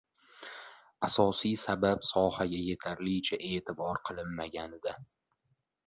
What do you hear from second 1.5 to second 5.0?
sabab sohaga yetarlicha e’tibor qilinmaganida.